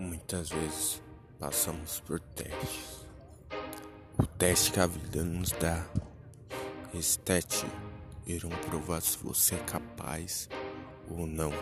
Muitas 0.00 0.48
vezes 0.48 1.02
passamos 1.38 2.00
por 2.00 2.18
testes. 2.20 3.06
O 4.16 4.24
teste 4.24 4.72
que 4.72 4.80
a 4.80 4.86
vida 4.86 5.22
nos 5.22 5.50
dá. 5.52 5.84
Esse 6.94 7.18
teste 7.18 7.66
irão 8.26 8.48
provar 8.48 9.02
se 9.02 9.18
você 9.18 9.56
é 9.56 9.58
capaz 9.58 10.48
ou 11.06 11.26
não. 11.26 11.52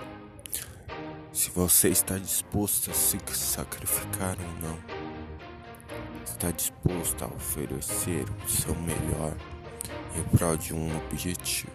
Se 1.33 1.51
você 1.51 1.89
está 1.89 2.17
disposto 2.17 2.93
a 2.93 2.95
se 2.95 3.19
sacrificar 3.35 4.37
ou 4.39 4.69
não. 4.69 4.79
Está 6.25 6.53
disposto 6.53 7.25
a 7.25 7.35
oferecer 7.35 8.25
o 8.45 8.49
seu 8.49 8.75
melhor 8.77 9.37
em 10.15 10.23
prol 10.37 10.57
de 10.57 10.73
um 10.73 10.97
objetivo. 10.97 11.73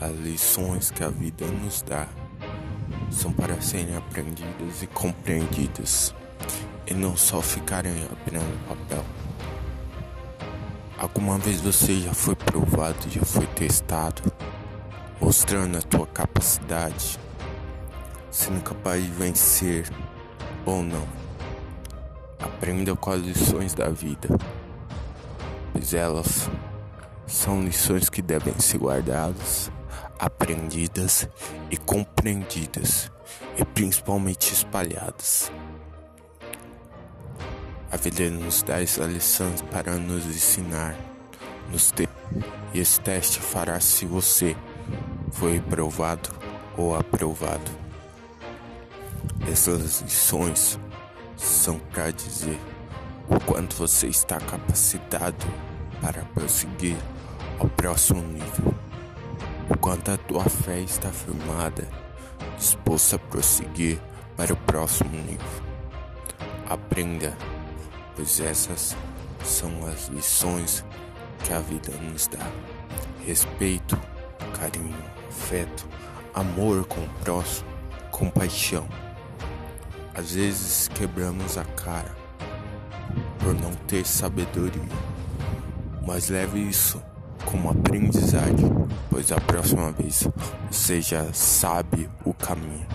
As 0.00 0.16
lições 0.16 0.90
que 0.90 1.04
a 1.04 1.10
vida 1.10 1.46
nos 1.46 1.80
dá 1.80 2.08
são 3.10 3.32
para 3.32 3.60
serem 3.60 3.96
aprendidas 3.96 4.82
e 4.82 4.86
compreendidas, 4.86 6.14
e 6.86 6.94
não 6.94 7.16
só 7.16 7.42
ficarem 7.42 8.04
apenas 8.04 8.42
no 8.42 8.58
papel. 8.68 9.04
Alguma 10.96 11.38
vez 11.38 11.60
você 11.60 12.00
já 12.00 12.14
foi 12.14 12.36
provado, 12.36 13.08
já 13.08 13.22
foi 13.22 13.46
testado, 13.46 14.22
mostrando 15.20 15.78
a 15.78 15.82
tua 15.82 16.06
capacidade, 16.06 17.18
sendo 18.30 18.62
capaz 18.62 19.02
de 19.02 19.10
vencer 19.10 19.90
ou 20.64 20.82
não. 20.82 21.06
Aprenda 22.38 22.94
com 22.94 23.10
as 23.10 23.20
lições 23.20 23.74
da 23.74 23.88
vida, 23.88 24.28
pois 25.72 25.94
elas 25.94 26.50
são 27.26 27.62
lições 27.62 28.08
que 28.08 28.22
devem 28.22 28.58
ser 28.58 28.78
guardadas 28.78 29.70
aprendidas 30.20 31.26
e 31.70 31.76
compreendidas 31.78 33.10
e 33.56 33.64
principalmente 33.64 34.52
espalhadas. 34.52 35.50
A 37.90 37.96
vida 37.96 38.30
nos 38.30 38.62
dá 38.62 38.80
essa 38.80 39.04
lição 39.04 39.50
para 39.70 39.96
nos 39.96 40.24
ensinar, 40.26 40.94
nos 41.72 41.90
ter, 41.90 42.08
e 42.74 42.78
esse 42.78 43.00
teste 43.00 43.40
fará 43.40 43.80
se 43.80 44.04
você 44.04 44.54
foi 45.32 45.58
aprovado 45.58 46.28
ou 46.76 46.94
aprovado. 46.94 47.70
Essas 49.50 50.02
lições 50.02 50.78
são 51.36 51.78
para 51.78 52.12
dizer 52.12 52.58
o 53.28 53.40
quanto 53.40 53.74
você 53.74 54.06
está 54.06 54.38
capacitado 54.38 55.46
para 56.00 56.22
prosseguir 56.34 56.96
ao 57.58 57.68
próximo 57.70 58.22
nível 58.22 58.89
o 59.90 59.92
quanto 59.92 60.12
a 60.12 60.16
tua 60.16 60.44
fé 60.44 60.78
está 60.78 61.10
firmada, 61.10 61.88
disposta 62.56 63.16
a 63.16 63.18
prosseguir 63.18 64.00
para 64.36 64.52
o 64.52 64.56
próximo 64.56 65.10
nível. 65.10 65.62
Aprenda, 66.68 67.36
pois 68.14 68.38
essas 68.38 68.96
são 69.44 69.84
as 69.88 70.06
lições 70.06 70.84
que 71.42 71.52
a 71.52 71.58
vida 71.58 71.90
nos 72.02 72.28
dá: 72.28 72.46
respeito, 73.26 73.98
carinho, 74.56 74.94
afeto, 75.28 75.88
amor 76.34 76.84
com 76.86 77.00
o 77.00 77.10
próximo, 77.24 77.68
compaixão. 78.12 78.88
Às 80.14 80.34
vezes 80.34 80.86
quebramos 80.86 81.58
a 81.58 81.64
cara 81.64 82.14
por 83.40 83.54
não 83.54 83.74
ter 83.88 84.06
sabedoria, 84.06 84.82
mas 86.06 86.28
leve 86.28 86.60
isso 86.60 87.02
como 87.44 87.70
aprendizagem, 87.70 88.70
pois 89.08 89.32
a 89.32 89.40
próxima 89.40 89.92
vez 89.92 90.28
você 90.70 91.00
já 91.00 91.32
sabe 91.32 92.08
o 92.24 92.32
caminho. 92.32 92.86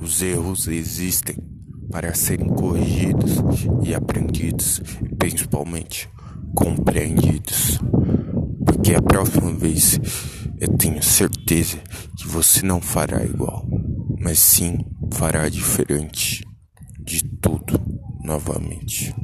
Os 0.00 0.22
erros 0.22 0.68
existem 0.68 1.36
para 1.90 2.14
serem 2.14 2.48
corrigidos 2.48 3.42
e 3.82 3.94
aprendidos, 3.94 4.80
principalmente 5.18 6.08
compreendidos. 6.54 7.78
Porque 8.64 8.94
a 8.94 9.02
próxima 9.02 9.52
vez 9.52 9.98
eu 10.60 10.68
tenho 10.76 11.02
certeza 11.02 11.78
que 12.16 12.26
você 12.26 12.64
não 12.64 12.80
fará 12.80 13.24
igual, 13.24 13.66
mas 14.20 14.38
sim 14.38 14.78
fará 15.12 15.48
diferente 15.48 16.44
de 17.04 17.22
tudo 17.40 17.80
novamente. 18.24 19.14